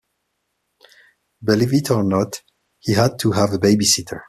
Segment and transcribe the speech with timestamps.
[1.43, 2.41] Believe it or not,
[2.79, 4.19] he had to have a babysitter.